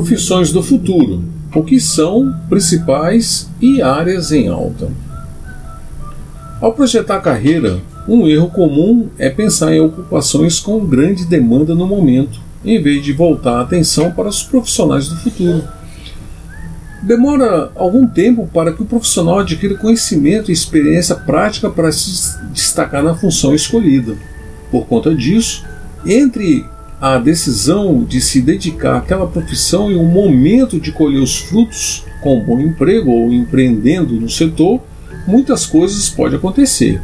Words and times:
Profissões 0.00 0.50
do 0.50 0.62
futuro. 0.62 1.22
O 1.54 1.62
que 1.62 1.78
são 1.78 2.34
principais 2.48 3.50
e 3.60 3.82
áreas 3.82 4.32
em 4.32 4.48
alta. 4.48 4.90
Ao 6.58 6.72
projetar 6.72 7.16
a 7.16 7.20
carreira, 7.20 7.82
um 8.08 8.26
erro 8.26 8.48
comum 8.48 9.10
é 9.18 9.28
pensar 9.28 9.74
em 9.74 9.80
ocupações 9.80 10.58
com 10.58 10.86
grande 10.86 11.26
demanda 11.26 11.74
no 11.74 11.86
momento, 11.86 12.40
em 12.64 12.80
vez 12.80 13.04
de 13.04 13.12
voltar 13.12 13.58
a 13.58 13.60
atenção 13.60 14.10
para 14.10 14.30
os 14.30 14.42
profissionais 14.42 15.06
do 15.06 15.16
futuro. 15.16 15.64
Demora 17.02 17.70
algum 17.76 18.06
tempo 18.06 18.48
para 18.54 18.72
que 18.72 18.82
o 18.82 18.86
profissional 18.86 19.40
adquira 19.40 19.76
conhecimento 19.76 20.50
e 20.50 20.54
experiência 20.54 21.14
prática 21.14 21.68
para 21.68 21.92
se 21.92 22.38
destacar 22.54 23.02
na 23.02 23.14
função 23.14 23.54
escolhida. 23.54 24.16
Por 24.70 24.86
conta 24.86 25.14
disso, 25.14 25.62
entre 26.06 26.64
a 27.00 27.16
decisão 27.16 28.04
de 28.04 28.20
se 28.20 28.42
dedicar 28.42 28.98
àquela 28.98 29.26
profissão 29.26 29.90
e 29.90 29.96
o 29.96 30.04
momento 30.04 30.78
de 30.78 30.92
colher 30.92 31.22
os 31.22 31.38
frutos 31.38 32.04
com 32.20 32.36
um 32.36 32.44
bom 32.44 32.60
emprego 32.60 33.10
ou 33.10 33.32
empreendendo 33.32 34.20
no 34.20 34.28
setor, 34.28 34.82
muitas 35.26 35.64
coisas 35.64 36.10
podem 36.10 36.36
acontecer. 36.36 37.00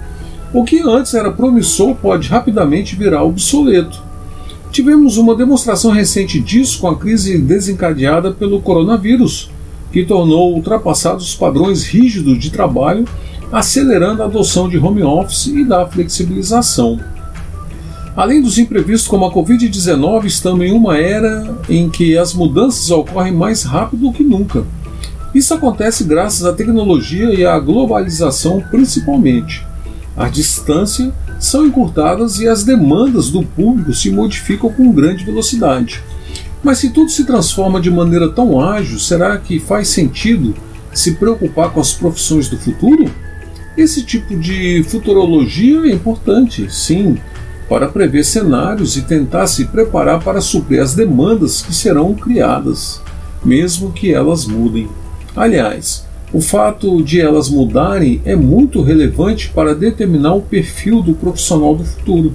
O 0.52 0.64
que 0.64 0.80
antes 0.80 1.14
era 1.14 1.32
promissor 1.32 1.94
pode 1.94 2.28
rapidamente 2.28 2.94
virar 2.94 3.24
obsoleto. 3.24 4.02
Tivemos 4.70 5.16
uma 5.16 5.34
demonstração 5.34 5.90
recente 5.90 6.38
disso 6.40 6.78
com 6.78 6.88
a 6.88 6.98
crise 6.98 7.38
desencadeada 7.38 8.32
pelo 8.32 8.60
coronavírus, 8.60 9.50
que 9.90 10.04
tornou 10.04 10.54
ultrapassados 10.54 11.26
os 11.26 11.34
padrões 11.34 11.84
rígidos 11.84 12.38
de 12.38 12.50
trabalho, 12.50 13.06
acelerando 13.50 14.22
a 14.22 14.26
adoção 14.26 14.68
de 14.68 14.76
home 14.76 15.02
office 15.02 15.46
e 15.46 15.64
da 15.64 15.86
flexibilização. 15.86 17.00
Além 18.16 18.40
dos 18.40 18.56
imprevistos 18.56 19.06
como 19.06 19.26
a 19.26 19.30
Covid-19, 19.30 20.24
estamos 20.24 20.64
em 20.64 20.72
uma 20.72 20.96
era 20.96 21.54
em 21.68 21.90
que 21.90 22.16
as 22.16 22.32
mudanças 22.32 22.90
ocorrem 22.90 23.30
mais 23.30 23.62
rápido 23.62 24.06
do 24.06 24.12
que 24.12 24.22
nunca. 24.22 24.64
Isso 25.34 25.52
acontece 25.52 26.02
graças 26.02 26.46
à 26.46 26.52
tecnologia 26.54 27.34
e 27.34 27.44
à 27.44 27.58
globalização, 27.58 28.64
principalmente. 28.70 29.66
As 30.16 30.32
distâncias 30.32 31.12
são 31.38 31.66
encurtadas 31.66 32.40
e 32.40 32.48
as 32.48 32.64
demandas 32.64 33.28
do 33.28 33.42
público 33.42 33.92
se 33.92 34.10
modificam 34.10 34.72
com 34.72 34.90
grande 34.92 35.22
velocidade. 35.22 36.02
Mas 36.64 36.78
se 36.78 36.88
tudo 36.88 37.10
se 37.10 37.26
transforma 37.26 37.78
de 37.82 37.90
maneira 37.90 38.30
tão 38.30 38.58
ágil, 38.58 38.98
será 38.98 39.36
que 39.36 39.60
faz 39.60 39.88
sentido 39.88 40.54
se 40.90 41.16
preocupar 41.16 41.70
com 41.70 41.80
as 41.80 41.92
profissões 41.92 42.48
do 42.48 42.56
futuro? 42.56 43.10
Esse 43.76 44.02
tipo 44.02 44.34
de 44.34 44.82
futurologia 44.84 45.80
é 45.80 45.92
importante, 45.92 46.66
sim, 46.72 47.18
para 47.68 47.88
prever 47.88 48.24
cenários 48.24 48.96
e 48.96 49.02
tentar 49.02 49.46
se 49.46 49.64
preparar 49.64 50.22
para 50.22 50.40
suprir 50.40 50.80
as 50.80 50.94
demandas 50.94 51.62
que 51.62 51.74
serão 51.74 52.14
criadas, 52.14 53.00
mesmo 53.44 53.92
que 53.92 54.12
elas 54.12 54.46
mudem. 54.46 54.88
Aliás, 55.34 56.04
o 56.32 56.40
fato 56.40 57.02
de 57.02 57.20
elas 57.20 57.48
mudarem 57.48 58.20
é 58.24 58.34
muito 58.36 58.82
relevante 58.82 59.50
para 59.50 59.74
determinar 59.74 60.34
o 60.34 60.42
perfil 60.42 61.02
do 61.02 61.14
profissional 61.14 61.74
do 61.74 61.84
futuro. 61.84 62.32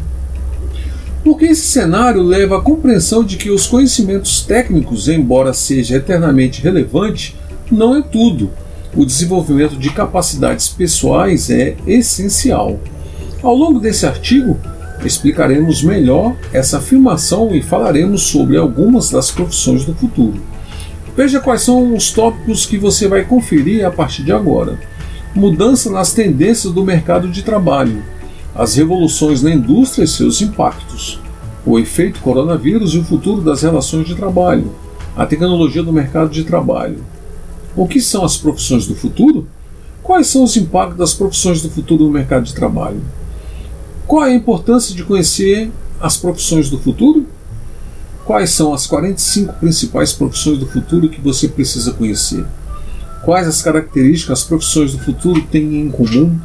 Porque 1.23 1.45
esse 1.45 1.67
cenário 1.67 2.23
leva 2.23 2.57
à 2.57 2.61
compreensão 2.61 3.23
de 3.23 3.37
que 3.37 3.51
os 3.51 3.67
conhecimentos 3.67 4.41
técnicos, 4.41 5.07
embora 5.07 5.53
seja 5.53 5.97
eternamente 5.97 6.61
relevante, 6.61 7.35
não 7.71 7.95
é 7.95 8.01
tudo. 8.01 8.49
O 8.95 9.05
desenvolvimento 9.05 9.77
de 9.77 9.91
capacidades 9.91 10.67
pessoais 10.69 11.49
é 11.49 11.75
essencial. 11.85 12.79
Ao 13.43 13.55
longo 13.55 13.79
desse 13.79 14.05
artigo, 14.05 14.57
explicaremos 15.03 15.83
melhor 15.83 16.35
essa 16.53 16.77
afirmação 16.77 17.53
e 17.53 17.61
falaremos 17.61 18.23
sobre 18.23 18.57
algumas 18.57 19.09
das 19.09 19.31
profissões 19.31 19.85
do 19.85 19.93
futuro. 19.93 20.39
Veja 21.15 21.39
quais 21.39 21.61
são 21.61 21.93
os 21.93 22.11
tópicos 22.11 22.65
que 22.65 22.77
você 22.77 23.07
vai 23.07 23.25
conferir 23.25 23.85
a 23.85 23.91
partir 23.91 24.23
de 24.23 24.31
agora. 24.31 24.79
Mudança 25.35 25.89
nas 25.89 26.13
tendências 26.13 26.73
do 26.73 26.83
mercado 26.83 27.27
de 27.29 27.41
trabalho, 27.41 28.03
as 28.53 28.75
revoluções 28.75 29.41
na 29.41 29.51
indústria 29.51 30.03
e 30.03 30.07
seus 30.07 30.41
impactos, 30.41 31.19
o 31.65 31.79
efeito 31.79 32.19
coronavírus 32.21 32.93
e 32.93 32.97
o 32.97 33.03
futuro 33.03 33.41
das 33.41 33.61
relações 33.61 34.07
de 34.07 34.15
trabalho, 34.15 34.73
a 35.15 35.25
tecnologia 35.25 35.83
do 35.83 35.93
mercado 35.93 36.29
de 36.29 36.43
trabalho. 36.43 37.03
O 37.75 37.87
que 37.87 38.01
são 38.01 38.25
as 38.25 38.37
profissões 38.37 38.87
do 38.87 38.95
futuro? 38.95 39.47
Quais 40.03 40.27
são 40.27 40.43
os 40.43 40.57
impactos 40.57 40.97
das 40.97 41.13
profissões 41.13 41.61
do 41.61 41.69
futuro 41.69 42.05
no 42.05 42.11
mercado 42.11 42.43
de 42.43 42.53
trabalho? 42.53 43.01
Qual 44.07 44.23
a 44.23 44.33
importância 44.33 44.95
de 44.95 45.03
conhecer 45.03 45.71
as 45.99 46.17
profissões 46.17 46.69
do 46.69 46.79
futuro? 46.79 47.25
Quais 48.25 48.51
são 48.51 48.73
as 48.73 48.85
45 48.87 49.53
principais 49.53 50.13
profissões 50.13 50.57
do 50.57 50.67
futuro 50.67 51.09
que 51.09 51.21
você 51.21 51.47
precisa 51.47 51.91
conhecer? 51.91 52.45
Quais 53.23 53.47
as 53.47 53.61
características 53.61 54.39
as 54.39 54.45
profissões 54.45 54.93
do 54.93 54.99
futuro 54.99 55.41
têm 55.43 55.81
em 55.81 55.89
comum? 55.89 56.39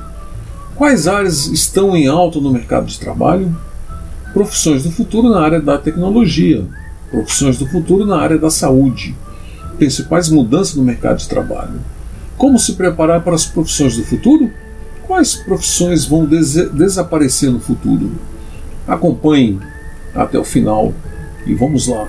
Quais 0.74 1.06
áreas 1.06 1.46
estão 1.46 1.96
em 1.96 2.06
alta 2.06 2.38
no 2.38 2.52
mercado 2.52 2.86
de 2.86 2.98
trabalho? 2.98 3.56
Profissões 4.32 4.82
do 4.82 4.90
futuro 4.90 5.30
na 5.30 5.40
área 5.40 5.60
da 5.60 5.78
tecnologia, 5.78 6.66
profissões 7.10 7.58
do 7.58 7.66
futuro 7.66 8.04
na 8.04 8.18
área 8.18 8.38
da 8.38 8.50
saúde, 8.50 9.14
principais 9.78 10.28
mudanças 10.28 10.74
no 10.74 10.82
mercado 10.82 11.18
de 11.18 11.28
trabalho. 11.28 11.80
Como 12.36 12.58
se 12.58 12.74
preparar 12.74 13.22
para 13.22 13.34
as 13.34 13.46
profissões 13.46 13.96
do 13.96 14.04
futuro? 14.04 14.50
Quais 15.06 15.36
profissões 15.36 16.04
vão 16.04 16.26
des 16.26 16.54
desaparecer 16.72 17.50
no 17.50 17.60
futuro? 17.60 18.12
Acompanhe 18.88 19.60
até 20.14 20.38
o 20.38 20.44
final 20.44 20.92
e 21.46 21.54
vamos 21.54 21.86
lá. 21.86 22.08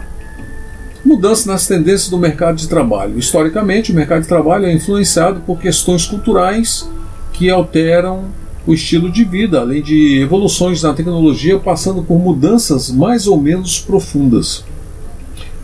Mudança 1.05 1.49
nas 1.51 1.67
tendências 1.67 2.09
do 2.09 2.17
mercado 2.17 2.55
de 2.55 2.67
trabalho. 2.67 3.19
Historicamente, 3.19 3.91
o 3.91 3.95
mercado 3.95 4.23
de 4.23 4.27
trabalho 4.27 4.65
é 4.65 4.73
influenciado 4.73 5.41
por 5.41 5.59
questões 5.59 6.05
culturais 6.05 6.89
que 7.31 7.49
alteram 7.49 8.25
o 8.65 8.73
estilo 8.73 9.09
de 9.09 9.23
vida, 9.23 9.61
além 9.61 9.81
de 9.81 10.19
evoluções 10.19 10.81
na 10.81 10.93
tecnologia, 10.93 11.59
passando 11.59 12.01
por 12.01 12.19
mudanças 12.19 12.89
mais 12.89 13.27
ou 13.27 13.39
menos 13.39 13.79
profundas. 13.79 14.65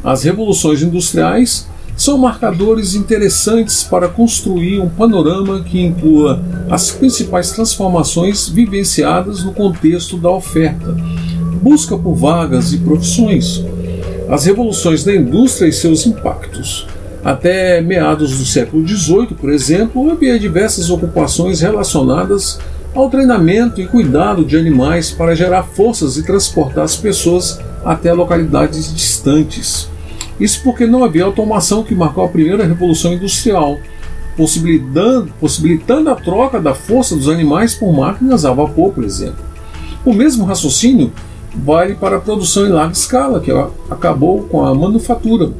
As 0.03 0.23
revoluções 0.23 0.81
industriais 0.81 1.67
são 1.97 2.17
marcadores 2.17 2.95
interessantes 2.95 3.83
para 3.83 4.07
construir 4.07 4.79
um 4.79 4.89
panorama 4.89 5.63
que 5.63 5.81
inclua 5.81 6.41
as 6.69 6.91
principais 6.91 7.51
transformações 7.51 8.47
vivenciadas 8.47 9.43
no 9.43 9.53
contexto 9.53 10.17
da 10.17 10.29
oferta, 10.29 10.95
busca 11.61 11.97
por 11.97 12.15
vagas 12.15 12.73
e 12.73 12.77
profissões, 12.77 13.63
as 14.29 14.45
revoluções 14.45 15.03
da 15.03 15.15
indústria 15.15 15.67
e 15.67 15.73
seus 15.73 16.05
impactos. 16.05 16.87
Até 17.23 17.79
meados 17.79 18.37
do 18.37 18.45
século 18.45 18.85
XVIII, 18.85 19.27
por 19.39 19.49
exemplo, 19.49 20.11
havia 20.11 20.37
diversas 20.37 20.89
ocupações 20.89 21.61
relacionadas 21.61 22.59
ao 22.93 23.09
treinamento 23.09 23.81
e 23.81 23.87
cuidado 23.87 24.43
de 24.43 24.57
animais 24.57 25.09
para 25.09 25.35
gerar 25.35 25.63
forças 25.63 26.17
e 26.17 26.23
transportar 26.23 26.83
as 26.83 26.95
pessoas 26.95 27.59
até 27.83 28.13
localidades 28.13 28.93
distantes. 28.93 29.89
Isso 30.39 30.61
porque 30.63 30.85
não 30.85 31.03
havia 31.03 31.23
automação 31.23 31.83
que 31.83 31.95
marcou 31.95 32.25
a 32.25 32.29
primeira 32.29 32.65
revolução 32.65 33.13
industrial, 33.13 33.79
possibilitando, 34.35 35.31
possibilitando 35.39 36.09
a 36.09 36.15
troca 36.15 36.59
da 36.59 36.73
força 36.73 37.15
dos 37.15 37.29
animais 37.29 37.75
por 37.75 37.93
máquinas 37.93 38.45
a 38.45 38.53
vapor, 38.53 38.93
por 38.93 39.03
exemplo. 39.03 39.43
O 40.05 40.13
mesmo 40.13 40.45
raciocínio 40.45 41.11
vale 41.55 41.95
para 41.95 42.17
a 42.17 42.21
produção 42.21 42.65
em 42.65 42.69
larga 42.69 42.93
escala, 42.93 43.39
que 43.39 43.51
acabou 43.89 44.43
com 44.43 44.65
a 44.65 44.73
manufatura 44.73 45.51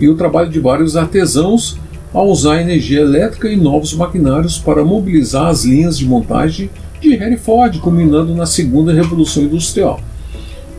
e 0.00 0.08
o 0.08 0.16
trabalho 0.16 0.50
de 0.50 0.60
vários 0.60 0.96
artesãos 0.96 1.76
ao 2.12 2.28
usar 2.28 2.60
energia 2.60 3.00
elétrica 3.00 3.48
e 3.48 3.56
novos 3.56 3.94
maquinários 3.94 4.58
para 4.58 4.84
mobilizar 4.84 5.46
as 5.46 5.64
linhas 5.64 5.98
de 5.98 6.06
montagem 6.06 6.70
de 7.00 7.12
Henry 7.14 7.36
Ford, 7.36 7.78
culminando 7.80 8.34
na 8.34 8.46
segunda 8.46 8.92
revolução 8.92 9.42
industrial 9.42 10.00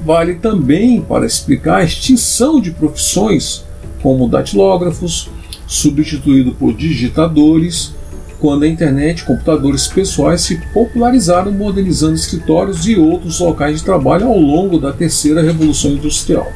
vale 0.06 0.36
também 0.36 1.02
para 1.02 1.26
explicar 1.26 1.78
a 1.78 1.84
extinção 1.84 2.62
de 2.62 2.70
profissões 2.70 3.66
como 4.04 4.30
datilógrafos, 4.30 5.30
substituído 5.68 6.52
por 6.54 6.74
digitadores, 6.74 7.94
quando 8.40 8.64
a 8.64 8.68
internet 8.68 9.20
e 9.20 9.26
computadores 9.26 9.88
pessoais 9.88 10.42
se 10.42 10.58
popularizaram, 10.74 11.52
modernizando 11.52 12.16
escritórios 12.16 12.86
e 12.88 12.96
outros 12.96 13.40
locais 13.40 13.80
de 13.80 13.86
trabalho 13.86 14.28
ao 14.28 14.38
longo 14.38 14.78
da 14.78 14.92
terceira 14.92 15.42
revolução 15.42 15.92
industrial. 15.92 16.52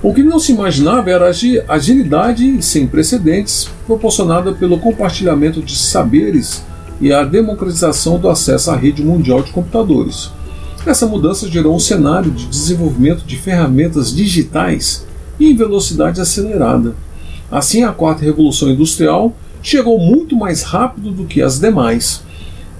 O 0.00 0.14
que 0.14 0.22
não 0.22 0.38
se 0.38 0.52
imaginava 0.52 1.10
era 1.10 1.26
a 1.28 1.74
agilidade 1.74 2.62
sem 2.62 2.86
precedentes 2.86 3.68
proporcionada 3.84 4.52
pelo 4.52 4.78
compartilhamento 4.78 5.60
de 5.60 5.76
saberes 5.76 6.62
e 7.00 7.12
a 7.12 7.24
democratização 7.24 8.18
do 8.18 8.28
acesso 8.28 8.70
à 8.70 8.76
rede 8.76 9.02
mundial 9.02 9.42
de 9.42 9.50
computadores. 9.50 10.30
Essa 10.86 11.06
mudança 11.06 11.48
gerou 11.48 11.74
um 11.74 11.80
cenário 11.80 12.30
de 12.30 12.46
desenvolvimento 12.46 13.24
de 13.24 13.36
ferramentas 13.36 14.14
digitais 14.14 15.04
em 15.40 15.54
velocidade 15.56 16.20
acelerada. 16.20 16.94
Assim, 17.50 17.82
a 17.82 17.92
quarta 17.92 18.24
revolução 18.24 18.68
industrial 18.68 19.34
chegou 19.62 19.98
muito 19.98 20.36
mais 20.36 20.62
rápido 20.62 21.10
do 21.10 21.24
que 21.24 21.40
as 21.40 21.58
demais, 21.58 22.22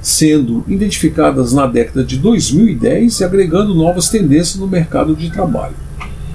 sendo 0.00 0.62
identificadas 0.68 1.52
na 1.52 1.66
década 1.66 2.04
de 2.04 2.18
2010 2.18 3.20
e 3.20 3.24
agregando 3.24 3.74
novas 3.74 4.08
tendências 4.08 4.56
no 4.56 4.68
mercado 4.68 5.16
de 5.16 5.30
trabalho. 5.30 5.74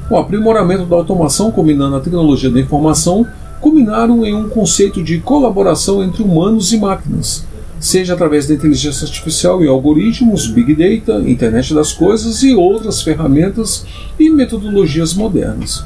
O 0.10 0.18
aprimoramento 0.18 0.86
da 0.86 0.96
automação 0.96 1.52
combinando 1.52 1.96
a 1.96 2.00
tecnologia 2.00 2.50
da 2.50 2.60
informação 2.60 3.26
culminaram 3.62 4.26
em 4.26 4.36
um 4.36 4.50
conceito 4.50 5.02
de 5.02 5.20
colaboração 5.20 6.04
entre 6.04 6.22
humanos 6.22 6.74
e 6.74 6.78
máquinas, 6.78 7.46
seja 7.80 8.14
através 8.14 8.48
da 8.48 8.54
inteligência 8.54 9.06
artificial 9.06 9.64
e 9.64 9.68
algoritmos, 9.68 10.48
big 10.48 10.76
data, 10.76 11.20
internet 11.22 11.74
das 11.74 11.94
coisas 11.94 12.44
e 12.44 12.54
outras 12.54 13.02
ferramentas 13.02 13.86
e 14.20 14.30
metodologias 14.30 15.14
modernas. 15.14 15.86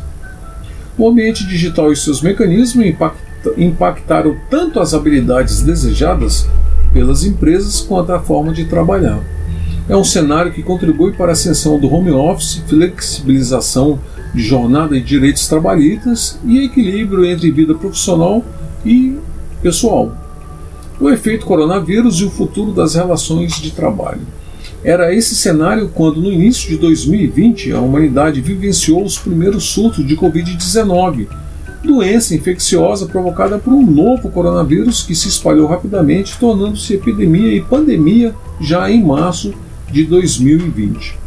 O 0.97 1.07
ambiente 1.07 1.45
digital 1.45 1.91
e 1.91 1.95
seus 1.95 2.21
mecanismos 2.21 2.83
impactaram 3.55 4.35
tanto 4.49 4.79
as 4.79 4.95
habilidades 4.95 5.61
desejadas 5.61 6.49
pelas 6.91 7.23
empresas 7.23 7.81
quanto 7.81 8.11
a 8.11 8.19
forma 8.19 8.51
de 8.51 8.65
trabalhar. 8.65 9.19
É 9.87 9.95
um 9.95 10.03
cenário 10.03 10.51
que 10.51 10.63
contribui 10.63 11.13
para 11.13 11.27
a 11.27 11.33
ascensão 11.33 11.79
do 11.79 11.93
home 11.93 12.09
office, 12.11 12.63
flexibilização 12.67 13.99
de 14.33 14.41
jornada 14.41 14.97
e 14.97 15.01
direitos 15.01 15.47
trabalhistas 15.47 16.39
e 16.43 16.65
equilíbrio 16.65 17.25
entre 17.25 17.51
vida 17.51 17.75
profissional 17.75 18.43
e 18.83 19.17
pessoal. 19.61 20.11
O 20.99 21.09
efeito 21.11 21.45
coronavírus 21.45 22.19
e 22.21 22.25
o 22.25 22.31
futuro 22.31 22.71
das 22.71 22.95
relações 22.95 23.61
de 23.61 23.69
trabalho. 23.69 24.21
Era 24.83 25.13
esse 25.13 25.35
cenário 25.35 25.89
quando, 25.93 26.21
no 26.21 26.31
início 26.31 26.69
de 26.69 26.77
2020, 26.77 27.71
a 27.71 27.81
humanidade 27.81 28.41
vivenciou 28.41 29.03
os 29.03 29.17
primeiros 29.17 29.63
surtos 29.63 30.05
de 30.05 30.15
Covid-19, 30.15 31.27
doença 31.83 32.35
infecciosa 32.35 33.07
provocada 33.07 33.57
por 33.57 33.73
um 33.73 33.85
novo 33.85 34.29
coronavírus 34.29 35.03
que 35.03 35.15
se 35.15 35.27
espalhou 35.27 35.67
rapidamente, 35.67 36.37
tornando-se 36.37 36.93
epidemia 36.93 37.53
e 37.53 37.61
pandemia 37.61 38.35
já 38.61 38.89
em 38.89 39.03
março 39.03 39.53
de 39.91 40.03
2020. 40.03 41.17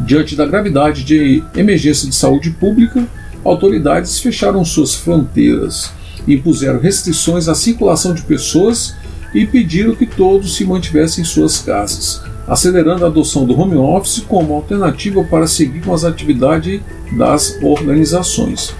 Diante 0.00 0.36
da 0.36 0.46
gravidade 0.46 1.02
de 1.02 1.42
emergência 1.56 2.08
de 2.08 2.14
saúde 2.14 2.50
pública, 2.50 3.06
autoridades 3.44 4.20
fecharam 4.20 4.64
suas 4.64 4.94
fronteiras, 4.94 5.90
impuseram 6.28 6.78
restrições 6.78 7.48
à 7.48 7.54
circulação 7.54 8.14
de 8.14 8.22
pessoas 8.22 8.94
e 9.34 9.46
pediram 9.46 9.94
que 9.94 10.06
todos 10.06 10.54
se 10.54 10.64
mantivessem 10.64 11.22
em 11.22 11.26
suas 11.26 11.58
casas, 11.58 12.20
acelerando 12.46 13.04
a 13.04 13.08
adoção 13.08 13.44
do 13.44 13.58
home 13.58 13.76
office 13.76 14.20
como 14.20 14.54
alternativa 14.54 15.24
para 15.24 15.46
seguir 15.46 15.80
com 15.80 15.92
as 15.92 16.04
atividades 16.04 16.80
das 17.12 17.58
organizações. 17.62 18.74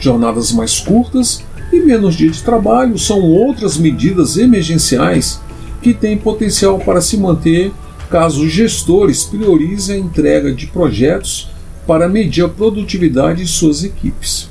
Jornadas 0.00 0.52
mais 0.52 0.78
curtas 0.78 1.44
e 1.72 1.80
menos 1.80 2.14
dias 2.14 2.36
de 2.36 2.42
trabalho 2.42 2.98
são 2.98 3.20
outras 3.20 3.76
medidas 3.76 4.36
emergenciais 4.36 5.40
que 5.82 5.92
têm 5.92 6.16
potencial 6.16 6.78
para 6.78 7.00
se 7.00 7.16
manter 7.16 7.72
caso 8.10 8.44
os 8.44 8.50
gestores 8.50 9.24
priorizem 9.24 9.96
a 9.96 9.98
entrega 9.98 10.52
de 10.52 10.66
projetos 10.66 11.48
para 11.86 12.08
medir 12.08 12.44
a 12.44 12.48
produtividade 12.48 13.42
de 13.42 13.48
suas 13.48 13.84
equipes. 13.84 14.48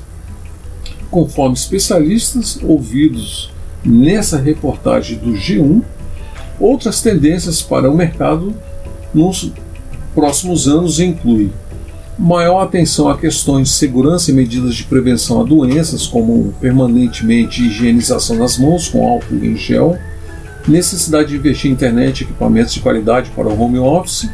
Conforme 1.10 1.54
especialistas 1.54 2.58
ouvidos 2.62 3.52
nessa 3.84 4.38
reportagem 4.38 5.18
do 5.18 5.32
G1, 5.32 5.82
outras 6.60 7.00
tendências 7.00 7.62
para 7.62 7.90
o 7.90 7.96
mercado 7.96 8.54
nos 9.12 9.50
próximos 10.14 10.68
anos 10.68 11.00
incluem 11.00 11.50
maior 12.18 12.60
atenção 12.60 13.08
a 13.08 13.16
questões 13.16 13.68
de 13.68 13.74
segurança 13.74 14.30
e 14.30 14.34
medidas 14.34 14.74
de 14.74 14.84
prevenção 14.84 15.40
a 15.40 15.44
doenças, 15.44 16.06
como 16.06 16.52
permanentemente 16.60 17.62
higienização 17.64 18.36
das 18.36 18.58
mãos 18.58 18.88
com 18.88 19.08
álcool 19.08 19.42
em 19.42 19.56
gel, 19.56 19.96
necessidade 20.68 21.30
de 21.30 21.36
investir 21.36 21.70
em 21.70 21.74
internet 21.74 22.20
e 22.20 22.24
equipamentos 22.24 22.74
de 22.74 22.80
qualidade 22.80 23.30
para 23.30 23.48
o 23.48 23.58
home 23.58 23.78
office, 23.78 24.28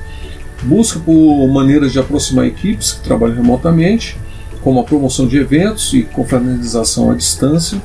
busca 0.65 0.99
por 0.99 1.47
maneiras 1.47 1.93
de 1.93 2.01
aproximar 2.01 2.47
equipes 2.47 2.93
que 2.93 3.05
trabalham 3.05 3.37
remotamente, 3.37 4.17
como 4.63 4.81
a 4.81 4.85
promoção 4.85 5.29
de 5.29 5.39
eventos 5.39 5.95
e 5.95 6.03
confraternização 6.03 7.13
à 7.13 7.15
distância, 7.15 7.81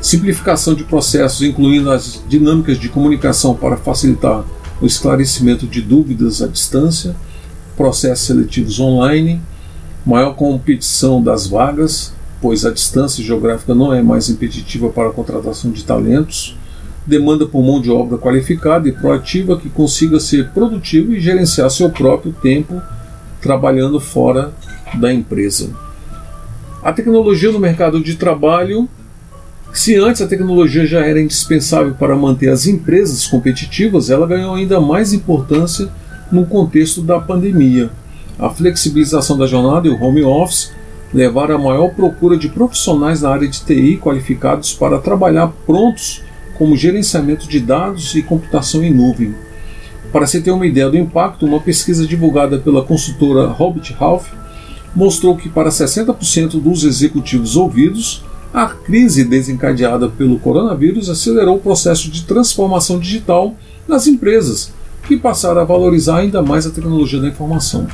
simplificação 0.00 0.74
de 0.74 0.84
processos, 0.84 1.42
incluindo 1.42 1.90
as 1.90 2.22
dinâmicas 2.28 2.78
de 2.78 2.88
comunicação 2.88 3.54
para 3.54 3.76
facilitar 3.76 4.44
o 4.80 4.86
esclarecimento 4.86 5.66
de 5.66 5.80
dúvidas 5.80 6.42
à 6.42 6.46
distância, 6.46 7.16
processos 7.76 8.26
seletivos 8.26 8.78
online, 8.78 9.40
maior 10.04 10.34
competição 10.34 11.22
das 11.22 11.46
vagas, 11.46 12.12
pois 12.40 12.64
a 12.64 12.70
distância 12.70 13.24
geográfica 13.24 13.74
não 13.74 13.92
é 13.92 14.02
mais 14.02 14.28
impeditiva 14.28 14.88
para 14.90 15.08
a 15.08 15.12
contratação 15.12 15.70
de 15.70 15.84
talentos, 15.84 16.56
demanda 17.06 17.46
por 17.46 17.62
mão 17.62 17.80
de 17.80 17.90
obra 17.90 18.18
qualificada 18.18 18.88
e 18.88 18.92
proativa 18.92 19.58
que 19.58 19.70
consiga 19.70 20.18
ser 20.20 20.50
produtivo 20.50 21.14
e 21.14 21.20
gerenciar 21.20 21.70
seu 21.70 21.88
próprio 21.88 22.32
tempo 22.32 22.82
trabalhando 23.40 24.00
fora 24.00 24.52
da 24.94 25.12
empresa. 25.12 25.70
A 26.82 26.92
tecnologia 26.92 27.50
no 27.50 27.58
mercado 27.58 28.00
de 28.00 28.14
trabalho 28.16 28.88
se 29.78 29.96
antes 29.96 30.22
a 30.22 30.26
tecnologia 30.26 30.86
já 30.86 31.04
era 31.04 31.20
indispensável 31.20 31.94
para 31.94 32.16
manter 32.16 32.48
as 32.48 32.66
empresas 32.66 33.26
competitivas, 33.26 34.10
ela 34.10 34.26
ganhou 34.26 34.54
ainda 34.54 34.80
mais 34.80 35.12
importância 35.12 35.88
no 36.30 36.46
contexto 36.46 37.02
da 37.02 37.20
pandemia. 37.20 37.90
A 38.38 38.50
flexibilização 38.50 39.36
da 39.36 39.46
jornada 39.46 39.86
e 39.88 39.90
o 39.90 40.02
home 40.02 40.22
office 40.22 40.72
levaram 41.12 41.56
a 41.56 41.58
maior 41.58 41.90
procura 41.90 42.36
de 42.36 42.48
profissionais 42.48 43.22
na 43.22 43.30
área 43.30 43.48
de 43.48 43.60
TI 43.60 43.98
qualificados 43.98 44.72
para 44.72 44.98
trabalhar 44.98 45.52
prontos 45.66 46.22
como 46.58 46.76
gerenciamento 46.76 47.48
de 47.48 47.60
dados 47.60 48.14
e 48.14 48.22
computação 48.22 48.82
em 48.82 48.92
nuvem. 48.92 49.34
Para 50.12 50.26
se 50.26 50.40
ter 50.40 50.50
uma 50.50 50.66
ideia 50.66 50.88
do 50.88 50.96
impacto, 50.96 51.44
uma 51.44 51.60
pesquisa 51.60 52.06
divulgada 52.06 52.58
pela 52.58 52.84
consultora 52.84 53.46
Hobbit 53.48 53.94
Half 53.98 54.32
mostrou 54.94 55.36
que 55.36 55.48
para 55.48 55.68
60% 55.68 56.60
dos 56.60 56.84
executivos 56.84 57.56
ouvidos, 57.56 58.24
a 58.56 58.68
crise 58.68 59.22
desencadeada 59.22 60.08
pelo 60.08 60.38
coronavírus 60.38 61.10
acelerou 61.10 61.56
o 61.56 61.60
processo 61.60 62.10
de 62.10 62.22
transformação 62.22 62.98
digital 62.98 63.54
nas 63.86 64.06
empresas, 64.06 64.72
que 65.06 65.14
passaram 65.14 65.60
a 65.60 65.64
valorizar 65.64 66.20
ainda 66.20 66.40
mais 66.40 66.66
a 66.66 66.70
tecnologia 66.70 67.20
da 67.20 67.28
informação. 67.28 67.86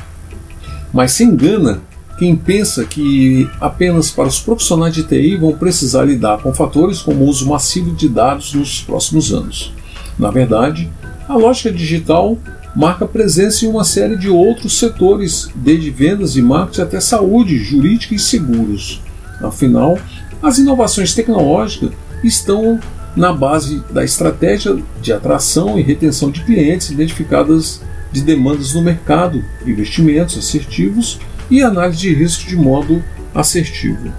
Mas 0.93 1.11
se 1.11 1.25
engana 1.25 1.81
quem 2.17 2.33
pensa 2.33 2.85
que 2.85 3.45
apenas 3.59 4.09
para 4.09 4.29
os 4.29 4.39
profissionais 4.39 4.95
de 4.95 5.03
TI 5.03 5.35
vão 5.35 5.51
precisar 5.51 6.05
lidar 6.05 6.41
com 6.41 6.53
fatores 6.53 7.01
como 7.01 7.25
o 7.25 7.27
uso 7.27 7.45
massivo 7.45 7.93
de 7.93 8.07
dados 8.07 8.53
nos 8.53 8.79
próximos 8.79 9.33
anos. 9.33 9.73
Na 10.17 10.31
verdade, 10.31 10.89
a 11.27 11.35
lógica 11.35 11.73
digital 11.73 12.37
marca 12.73 13.05
presença 13.05 13.65
em 13.65 13.67
uma 13.67 13.83
série 13.83 14.15
de 14.15 14.29
outros 14.29 14.79
setores, 14.79 15.49
desde 15.53 15.89
vendas 15.89 16.37
e 16.37 16.41
marketing 16.41 16.81
até 16.83 17.01
saúde, 17.01 17.57
jurídica 17.57 18.15
e 18.15 18.19
seguros. 18.19 19.01
Afinal, 19.41 19.97
as 20.43 20.57
inovações 20.57 21.15
tecnológicas 21.15 21.91
estão 22.21 22.77
na 23.15 23.31
base 23.31 23.81
da 23.89 24.03
estratégia 24.03 24.77
de 25.01 25.13
atração 25.13 25.79
e 25.79 25.81
retenção 25.81 26.29
de 26.29 26.43
clientes 26.43 26.89
identificadas 26.89 27.81
de 28.11 28.21
demandas 28.21 28.73
no 28.73 28.81
mercado, 28.81 29.43
investimentos 29.65 30.37
assertivos 30.37 31.19
e 31.49 31.63
análise 31.63 31.99
de 31.99 32.13
risco 32.13 32.47
de 32.47 32.57
modo 32.57 33.01
assertivo. 33.33 34.11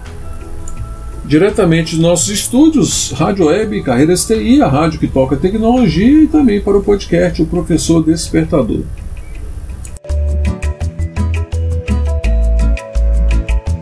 Diretamente 1.26 1.94
dos 1.94 2.02
nossos 2.02 2.28
estúdios, 2.28 3.12
Rádio 3.12 3.46
Web 3.46 3.82
Carreiras 3.82 4.24
TI, 4.24 4.62
a 4.62 4.68
rádio 4.68 5.00
que 5.00 5.08
toca 5.08 5.36
tecnologia, 5.36 6.22
e 6.22 6.26
também 6.26 6.60
para 6.60 6.76
o 6.76 6.82
podcast 6.82 7.40
O 7.42 7.46
Professor 7.46 8.04
Despertador. 8.04 8.82